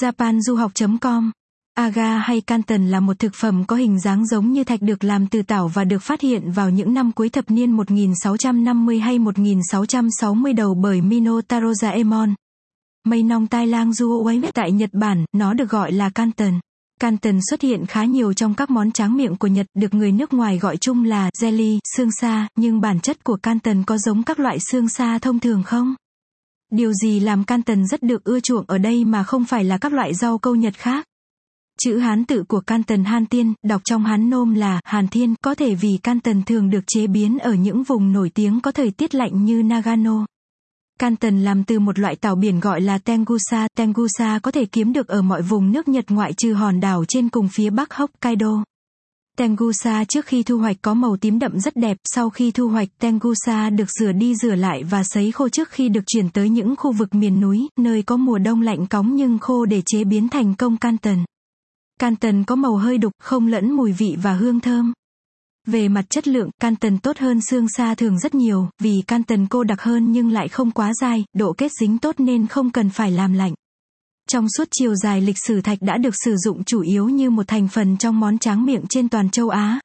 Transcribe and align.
japanduhoc.com 0.00 1.30
Aga 1.78 2.18
hay 2.18 2.40
canton 2.40 2.86
là 2.86 3.00
một 3.00 3.18
thực 3.18 3.34
phẩm 3.34 3.64
có 3.64 3.76
hình 3.76 4.00
dáng 4.00 4.26
giống 4.26 4.52
như 4.52 4.64
thạch 4.64 4.82
được 4.82 5.04
làm 5.04 5.26
từ 5.26 5.42
tảo 5.42 5.68
và 5.68 5.84
được 5.84 6.02
phát 6.02 6.20
hiện 6.20 6.50
vào 6.50 6.70
những 6.70 6.94
năm 6.94 7.12
cuối 7.12 7.28
thập 7.28 7.50
niên 7.50 7.70
1650 7.70 8.98
hay 8.98 9.18
1660 9.18 10.52
đầu 10.52 10.74
bởi 10.74 11.00
Minotauro 11.00 11.72
Zaemon. 11.72 12.34
Mây 13.04 13.22
nong 13.22 13.46
tai 13.46 13.66
lang 13.66 13.90
Juoi 13.90 14.50
tại 14.54 14.72
Nhật 14.72 14.90
Bản, 14.92 15.24
nó 15.32 15.54
được 15.54 15.70
gọi 15.70 15.92
là 15.92 16.10
canton. 16.10 16.60
Canton 17.00 17.38
xuất 17.50 17.60
hiện 17.60 17.86
khá 17.86 18.04
nhiều 18.04 18.32
trong 18.32 18.54
các 18.54 18.70
món 18.70 18.92
tráng 18.92 19.16
miệng 19.16 19.36
của 19.36 19.48
Nhật, 19.48 19.66
được 19.74 19.94
người 19.94 20.12
nước 20.12 20.32
ngoài 20.32 20.58
gọi 20.58 20.76
chung 20.76 21.04
là 21.04 21.30
jelly, 21.40 21.78
xương 21.96 22.12
sa, 22.12 22.48
nhưng 22.56 22.80
bản 22.80 23.00
chất 23.00 23.24
của 23.24 23.36
canton 23.36 23.84
có 23.84 23.98
giống 23.98 24.22
các 24.22 24.38
loại 24.38 24.58
xương 24.70 24.88
sa 24.88 25.18
thông 25.18 25.40
thường 25.40 25.62
không? 25.62 25.94
Điều 26.70 26.92
gì 26.92 27.20
làm 27.20 27.44
canton 27.44 27.86
rất 27.86 28.02
được 28.02 28.24
ưa 28.24 28.40
chuộng 28.40 28.64
ở 28.68 28.78
đây 28.78 29.04
mà 29.04 29.22
không 29.22 29.44
phải 29.44 29.64
là 29.64 29.78
các 29.78 29.92
loại 29.92 30.14
rau 30.14 30.38
câu 30.38 30.54
Nhật 30.54 30.74
khác? 30.74 31.06
Chữ 31.80 31.98
Hán 31.98 32.24
tự 32.24 32.44
của 32.48 32.60
Canton 32.60 33.04
Han 33.04 33.26
Tiên, 33.26 33.54
đọc 33.62 33.82
trong 33.84 34.04
Hán 34.04 34.30
nôm 34.30 34.54
là 34.54 34.80
Hàn 34.84 35.08
Thiên, 35.08 35.34
có 35.42 35.54
thể 35.54 35.74
vì 35.74 35.98
Canton 36.02 36.42
thường 36.42 36.70
được 36.70 36.84
chế 36.86 37.06
biến 37.06 37.38
ở 37.38 37.54
những 37.54 37.82
vùng 37.82 38.12
nổi 38.12 38.30
tiếng 38.34 38.60
có 38.60 38.72
thời 38.72 38.90
tiết 38.90 39.14
lạnh 39.14 39.44
như 39.44 39.62
Nagano. 39.62 40.26
Canton 40.98 41.40
làm 41.40 41.64
từ 41.64 41.78
một 41.78 41.98
loại 41.98 42.16
tảo 42.16 42.36
biển 42.36 42.60
gọi 42.60 42.80
là 42.80 42.98
Tengusa. 42.98 43.68
Tengusa 43.76 44.38
có 44.42 44.50
thể 44.50 44.64
kiếm 44.64 44.92
được 44.92 45.08
ở 45.08 45.22
mọi 45.22 45.42
vùng 45.42 45.72
nước 45.72 45.88
Nhật 45.88 46.04
ngoại 46.08 46.32
trừ 46.32 46.52
hòn 46.52 46.80
đảo 46.80 47.04
trên 47.08 47.28
cùng 47.28 47.48
phía 47.52 47.70
bắc 47.70 47.94
Hokkaido. 47.94 48.64
Tengusa 49.38 50.04
trước 50.04 50.26
khi 50.26 50.42
thu 50.42 50.58
hoạch 50.58 50.76
có 50.82 50.94
màu 50.94 51.16
tím 51.16 51.38
đậm 51.38 51.60
rất 51.60 51.76
đẹp, 51.76 51.96
sau 52.04 52.30
khi 52.30 52.50
thu 52.50 52.68
hoạch 52.68 52.88
Tengusa 52.98 53.70
được 53.70 53.90
rửa 54.00 54.12
đi 54.12 54.34
rửa 54.34 54.54
lại 54.54 54.84
và 54.84 55.02
sấy 55.04 55.32
khô 55.32 55.48
trước 55.48 55.68
khi 55.70 55.88
được 55.88 56.00
chuyển 56.06 56.30
tới 56.30 56.48
những 56.48 56.76
khu 56.76 56.92
vực 56.92 57.14
miền 57.14 57.40
núi, 57.40 57.68
nơi 57.76 58.02
có 58.02 58.16
mùa 58.16 58.38
đông 58.38 58.62
lạnh 58.62 58.86
cóng 58.86 59.14
nhưng 59.14 59.38
khô 59.38 59.64
để 59.64 59.82
chế 59.86 60.04
biến 60.04 60.28
thành 60.28 60.54
công 60.54 60.76
Canton. 60.76 61.24
Canton 62.00 62.44
có 62.44 62.56
màu 62.56 62.76
hơi 62.76 62.98
đục, 62.98 63.12
không 63.22 63.46
lẫn 63.46 63.72
mùi 63.72 63.92
vị 63.92 64.16
và 64.22 64.32
hương 64.32 64.60
thơm. 64.60 64.92
Về 65.66 65.88
mặt 65.88 66.10
chất 66.10 66.28
lượng, 66.28 66.50
Canton 66.60 66.98
tốt 66.98 67.18
hơn 67.18 67.40
xương 67.40 67.68
sa 67.68 67.94
thường 67.94 68.18
rất 68.18 68.34
nhiều, 68.34 68.68
vì 68.82 69.02
Canton 69.06 69.46
cô 69.46 69.64
đặc 69.64 69.82
hơn 69.82 70.12
nhưng 70.12 70.30
lại 70.30 70.48
không 70.48 70.70
quá 70.70 70.92
dai, 71.00 71.24
độ 71.36 71.52
kết 71.52 71.72
dính 71.80 71.98
tốt 71.98 72.14
nên 72.18 72.46
không 72.46 72.70
cần 72.70 72.90
phải 72.90 73.10
làm 73.10 73.32
lạnh. 73.32 73.54
Trong 74.28 74.46
suốt 74.56 74.68
chiều 74.70 74.94
dài 74.94 75.20
lịch 75.20 75.36
sử 75.46 75.60
thạch 75.60 75.78
đã 75.82 75.98
được 75.98 76.14
sử 76.24 76.36
dụng 76.36 76.64
chủ 76.64 76.80
yếu 76.80 77.08
như 77.08 77.30
một 77.30 77.48
thành 77.48 77.68
phần 77.68 77.96
trong 77.96 78.20
món 78.20 78.38
tráng 78.38 78.66
miệng 78.66 78.84
trên 78.88 79.08
toàn 79.08 79.30
châu 79.30 79.48
Á. 79.48 79.80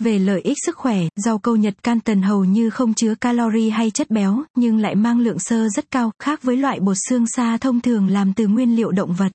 Về 0.00 0.18
lợi 0.18 0.40
ích 0.40 0.56
sức 0.66 0.76
khỏe, 0.76 0.98
rau 1.16 1.38
câu 1.38 1.56
Nhật 1.56 1.82
can 1.82 2.00
tần 2.00 2.22
hầu 2.22 2.44
như 2.44 2.70
không 2.70 2.94
chứa 2.94 3.14
calorie 3.14 3.70
hay 3.70 3.90
chất 3.90 4.10
béo, 4.10 4.42
nhưng 4.56 4.78
lại 4.78 4.94
mang 4.94 5.20
lượng 5.20 5.38
xơ 5.38 5.68
rất 5.68 5.90
cao, 5.90 6.12
khác 6.18 6.42
với 6.42 6.56
loại 6.56 6.80
bột 6.80 6.96
xương 7.08 7.26
sa 7.26 7.56
thông 7.56 7.80
thường 7.80 8.08
làm 8.08 8.32
từ 8.32 8.46
nguyên 8.46 8.76
liệu 8.76 8.90
động 8.90 9.14
vật. 9.14 9.32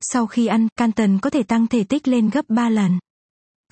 Sau 0.00 0.26
khi 0.26 0.46
ăn, 0.46 0.68
can 0.76 0.92
tần 0.92 1.18
có 1.18 1.30
thể 1.30 1.42
tăng 1.42 1.66
thể 1.66 1.84
tích 1.84 2.08
lên 2.08 2.30
gấp 2.30 2.44
3 2.48 2.68
lần. 2.68 2.98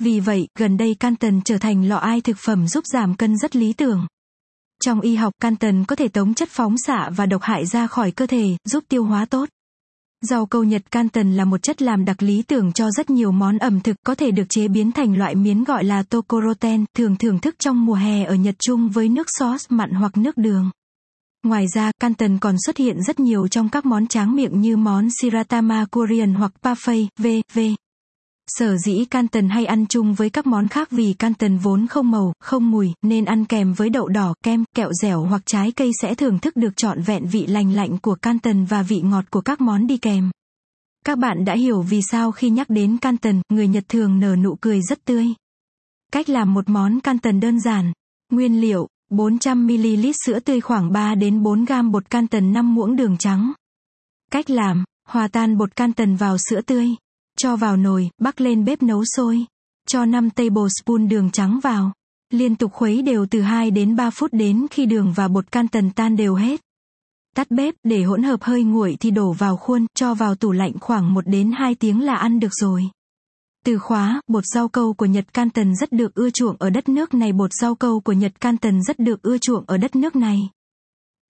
Vì 0.01 0.21
vậy, 0.21 0.49
gần 0.59 0.77
đây 0.77 0.95
can 0.95 1.17
tần 1.17 1.41
trở 1.45 1.59
thành 1.59 1.89
lọ 1.89 1.97
ai 1.97 2.21
thực 2.21 2.37
phẩm 2.39 2.69
giúp 2.69 2.85
giảm 2.87 3.15
cân 3.15 3.37
rất 3.37 3.57
lý 3.57 3.73
tưởng. 3.73 4.07
Trong 4.85 5.01
y 5.01 5.15
học, 5.15 5.33
can 5.41 5.57
tần 5.57 5.85
có 5.85 5.97
thể 5.97 6.09
tống 6.09 6.35
chất 6.35 6.49
phóng 6.49 6.75
xạ 6.87 7.11
và 7.17 7.27
độc 7.27 7.43
hại 7.43 7.67
ra 7.67 7.87
khỏi 7.87 8.11
cơ 8.11 8.27
thể, 8.27 8.57
giúp 8.65 8.85
tiêu 8.89 9.05
hóa 9.05 9.25
tốt. 9.25 9.49
Rau 10.29 10.47
câu 10.47 10.65
Nhật 10.65 10.91
Canton 10.91 11.33
là 11.33 11.45
một 11.45 11.63
chất 11.63 11.83
làm 11.83 12.05
đặc 12.05 12.23
lý 12.23 12.43
tưởng 12.43 12.73
cho 12.73 12.91
rất 12.91 13.11
nhiều 13.11 13.33
món 13.33 13.59
ẩm 13.59 13.81
thực 13.81 13.97
có 14.07 14.15
thể 14.15 14.31
được 14.31 14.45
chế 14.49 14.69
biến 14.69 14.93
thành 14.93 15.19
loại 15.19 15.35
miến 15.35 15.65
gọi 15.65 15.85
là 15.85 16.03
tokoroten, 16.03 16.85
thường 16.97 17.17
thưởng 17.17 17.39
thức 17.39 17.55
trong 17.59 17.87
mùa 17.87 17.95
hè 17.95 18.25
ở 18.25 18.35
Nhật 18.35 18.55
Trung 18.59 18.89
với 18.89 19.09
nước 19.09 19.27
sauce 19.39 19.65
mặn 19.69 19.91
hoặc 19.91 20.17
nước 20.17 20.37
đường. 20.37 20.71
Ngoài 21.43 21.65
ra, 21.75 21.93
Canton 22.01 22.39
còn 22.39 22.55
xuất 22.67 22.77
hiện 22.77 23.03
rất 23.03 23.21
nhiều 23.21 23.49
trong 23.49 23.69
các 23.69 23.87
món 23.87 24.07
tráng 24.07 24.37
miệng 24.37 24.61
như 24.61 24.77
món 24.77 25.09
Shiratama 25.21 25.87
Korean 25.91 26.35
hoặc 26.35 26.53
Parfait, 26.63 27.07
v.v. 27.19 27.59
Sở 28.59 28.77
dĩ 28.77 29.05
Canton 29.11 29.49
hay 29.49 29.67
ăn 29.67 29.87
chung 29.87 30.15
với 30.15 30.31
các 30.31 30.47
món 30.47 30.69
khác 30.69 30.91
vì 30.91 31.13
Canton 31.13 31.57
vốn 31.57 31.87
không 31.87 32.11
màu, 32.11 32.33
không 32.41 32.71
mùi, 32.71 32.93
nên 33.03 33.25
ăn 33.25 33.45
kèm 33.45 33.73
với 33.73 33.91
đậu 33.91 34.09
đỏ, 34.09 34.35
kem, 34.45 34.65
kẹo 34.77 34.93
dẻo 35.03 35.23
hoặc 35.23 35.43
trái 35.47 35.73
cây 35.73 35.91
sẽ 36.01 36.15
thưởng 36.15 36.39
thức 36.39 36.57
được 36.57 36.77
trọn 36.77 37.03
vẹn 37.03 37.27
vị 37.27 37.47
lành 37.47 37.73
lạnh 37.73 37.99
của 37.99 38.15
Canton 38.15 38.65
và 38.65 38.83
vị 38.83 39.01
ngọt 39.01 39.25
của 39.31 39.41
các 39.41 39.61
món 39.61 39.87
đi 39.87 39.97
kèm. 39.99 40.31
Các 41.07 41.19
bạn 41.19 41.45
đã 41.45 41.55
hiểu 41.55 41.83
vì 41.83 42.01
sao 42.03 42.33
khi 42.33 42.51
nhắc 42.51 42.71
đến 42.71 42.99
Canton, 42.99 43.43
người 43.49 43.69
Nhật 43.69 43.85
thường 43.89 44.21
nở 44.21 44.37
nụ 44.37 44.57
cười 44.61 44.83
rất 44.83 45.05
tươi. 45.05 45.27
Cách 46.13 46.29
làm 46.29 46.55
một 46.55 46.69
món 46.69 47.01
Canton 47.01 47.41
đơn 47.41 47.61
giản. 47.61 47.93
Nguyên 48.33 48.61
liệu, 48.61 48.89
400ml 49.11 50.13
sữa 50.27 50.41
tươi 50.41 50.61
khoảng 50.61 50.93
3 50.93 51.15
đến 51.15 51.43
4 51.43 51.65
gam 51.65 51.93
bột 51.93 52.11
Canton 52.11 52.53
5 52.53 52.75
muỗng 52.75 52.97
đường 52.97 53.17
trắng. 53.19 53.53
Cách 54.31 54.51
làm, 54.51 54.85
hòa 55.09 55.29
tan 55.29 55.59
bột 55.59 55.77
Canton 55.77 56.17
vào 56.17 56.37
sữa 56.39 56.61
tươi. 56.61 56.95
Cho 57.39 57.57
vào 57.57 57.77
nồi, 57.77 58.11
bắc 58.19 58.41
lên 58.41 58.65
bếp 58.65 58.83
nấu 58.83 59.05
sôi. 59.17 59.45
Cho 59.89 60.05
5 60.05 60.31
tablespoon 60.31 61.09
đường 61.09 61.31
trắng 61.31 61.61
vào. 61.63 61.93
Liên 62.33 62.57
tục 62.57 62.73
khuấy 62.73 63.03
đều 63.03 63.27
từ 63.31 63.41
2 63.41 63.71
đến 63.71 63.97
3 63.97 64.11
phút 64.11 64.33
đến 64.33 64.67
khi 64.71 64.87
đường 64.87 65.13
và 65.17 65.29
bột 65.29 65.53
Canton 65.53 65.91
tan 65.91 66.17
đều 66.17 66.35
hết. 66.35 66.61
Tắt 67.37 67.51
bếp, 67.51 67.75
để 67.85 68.03
hỗn 68.03 68.23
hợp 68.23 68.43
hơi 68.43 68.63
nguội 68.63 68.97
thì 69.01 69.11
đổ 69.11 69.33
vào 69.33 69.57
khuôn, 69.57 69.87
cho 69.95 70.15
vào 70.15 70.35
tủ 70.35 70.53
lạnh 70.53 70.73
khoảng 70.81 71.15
1 71.15 71.27
đến 71.27 71.53
2 71.53 71.75
tiếng 71.75 72.01
là 72.01 72.15
ăn 72.15 72.41
được 72.41 72.53
rồi. 72.61 72.91
Từ 73.65 73.79
khóa, 73.79 74.21
bột 74.29 74.45
rau 74.55 74.69
câu 74.69 74.93
của 74.93 75.07
Nhật 75.07 75.35
Canton 75.35 75.77
rất 75.77 75.93
được 75.93 76.15
ưa 76.15 76.31
chuộng 76.31 76.57
ở 76.59 76.71
đất 76.71 76.89
nước 76.89 77.15
này. 77.15 77.33
Bột 77.33 77.51
rau 77.61 77.75
câu 77.75 78.01
của 78.01 78.13
Nhật 78.13 78.41
Canton 78.41 78.83
rất 78.83 78.99
được 78.99 79.23
ưa 79.23 79.39
chuộng 79.39 79.65
ở 79.67 79.77
đất 79.77 79.97
nước 79.97 80.17
này. 80.17 80.39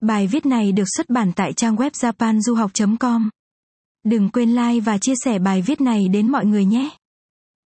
Bài 0.01 0.27
viết 0.27 0.45
này 0.45 0.71
được 0.71 0.87
xuất 0.97 1.09
bản 1.09 1.31
tại 1.35 1.53
trang 1.53 1.75
web 1.75 1.89
japanduhoc.com. 1.89 3.29
Đừng 4.05 4.29
quên 4.29 4.49
like 4.49 4.79
và 4.79 4.97
chia 4.97 5.13
sẻ 5.25 5.39
bài 5.39 5.61
viết 5.61 5.81
này 5.81 6.07
đến 6.07 6.31
mọi 6.31 6.45
người 6.45 6.65
nhé. 6.65 6.89